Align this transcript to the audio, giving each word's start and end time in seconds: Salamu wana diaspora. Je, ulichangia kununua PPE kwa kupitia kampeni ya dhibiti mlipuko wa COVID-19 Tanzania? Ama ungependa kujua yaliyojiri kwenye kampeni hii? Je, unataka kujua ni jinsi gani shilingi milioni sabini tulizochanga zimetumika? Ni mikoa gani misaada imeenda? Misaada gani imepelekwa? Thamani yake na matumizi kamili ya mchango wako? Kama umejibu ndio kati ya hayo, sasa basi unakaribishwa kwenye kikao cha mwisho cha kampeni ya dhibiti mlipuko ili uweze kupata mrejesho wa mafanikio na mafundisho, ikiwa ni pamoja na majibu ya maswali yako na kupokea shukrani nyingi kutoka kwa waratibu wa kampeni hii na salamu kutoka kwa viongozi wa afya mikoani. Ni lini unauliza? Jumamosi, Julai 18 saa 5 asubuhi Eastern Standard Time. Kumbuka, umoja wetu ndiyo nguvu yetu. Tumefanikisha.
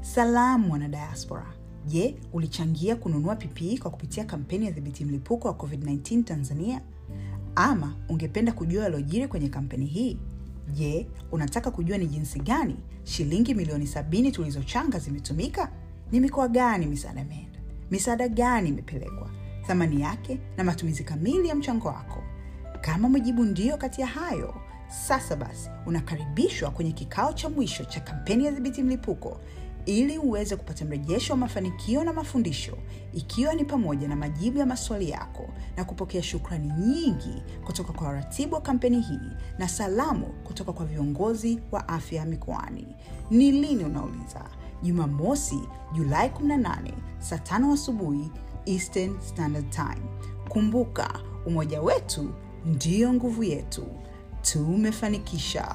Salamu 0.00 0.72
wana 0.72 0.88
diaspora. 0.88 1.46
Je, 1.86 2.16
ulichangia 2.32 2.96
kununua 2.96 3.36
PPE 3.36 3.78
kwa 3.78 3.90
kupitia 3.90 4.24
kampeni 4.24 4.64
ya 4.66 4.70
dhibiti 4.72 5.04
mlipuko 5.04 5.48
wa 5.48 5.54
COVID-19 5.54 6.22
Tanzania? 6.24 6.80
Ama 7.54 7.94
ungependa 8.08 8.52
kujua 8.52 8.82
yaliyojiri 8.84 9.28
kwenye 9.28 9.48
kampeni 9.48 9.86
hii? 9.86 10.18
Je, 10.74 11.08
unataka 11.32 11.70
kujua 11.70 11.98
ni 11.98 12.06
jinsi 12.06 12.40
gani 12.40 12.76
shilingi 13.04 13.54
milioni 13.54 13.86
sabini 13.86 14.32
tulizochanga 14.32 14.98
zimetumika? 14.98 15.72
Ni 16.12 16.20
mikoa 16.20 16.48
gani 16.48 16.86
misaada 16.86 17.20
imeenda? 17.20 17.58
Misaada 17.90 18.28
gani 18.28 18.68
imepelekwa? 18.68 19.30
Thamani 19.66 20.00
yake 20.00 20.40
na 20.56 20.64
matumizi 20.64 21.04
kamili 21.04 21.48
ya 21.48 21.54
mchango 21.54 21.88
wako? 21.88 22.22
Kama 22.80 23.08
umejibu 23.08 23.44
ndio 23.44 23.76
kati 23.76 24.00
ya 24.00 24.06
hayo, 24.06 24.54
sasa 24.88 25.36
basi 25.36 25.70
unakaribishwa 25.86 26.70
kwenye 26.70 26.92
kikao 26.92 27.32
cha 27.32 27.48
mwisho 27.48 27.84
cha 27.84 28.00
kampeni 28.00 28.44
ya 28.44 28.50
dhibiti 28.50 28.82
mlipuko 28.82 29.40
ili 29.86 30.18
uweze 30.18 30.56
kupata 30.56 30.84
mrejesho 30.84 31.32
wa 31.32 31.36
mafanikio 31.36 32.04
na 32.04 32.12
mafundisho, 32.12 32.78
ikiwa 33.12 33.54
ni 33.54 33.64
pamoja 33.64 34.08
na 34.08 34.16
majibu 34.16 34.58
ya 34.58 34.66
maswali 34.66 35.10
yako 35.10 35.48
na 35.76 35.84
kupokea 35.84 36.22
shukrani 36.22 36.68
nyingi 36.78 37.42
kutoka 37.66 37.92
kwa 37.92 38.06
waratibu 38.06 38.54
wa 38.54 38.60
kampeni 38.60 39.00
hii 39.00 39.30
na 39.58 39.68
salamu 39.68 40.26
kutoka 40.26 40.72
kwa 40.72 40.86
viongozi 40.86 41.60
wa 41.72 41.88
afya 41.88 42.24
mikoani. 42.24 42.86
Ni 43.30 43.52
lini 43.52 43.84
unauliza? 43.84 44.44
Jumamosi, 44.82 45.60
Julai 45.92 46.28
18 46.28 46.92
saa 47.18 47.36
5 47.36 47.72
asubuhi 47.72 48.30
Eastern 48.66 49.20
Standard 49.20 49.70
Time. 49.70 50.02
Kumbuka, 50.48 51.20
umoja 51.46 51.82
wetu 51.82 52.30
ndiyo 52.66 53.12
nguvu 53.14 53.42
yetu. 53.44 53.86
Tumefanikisha. 54.42 55.68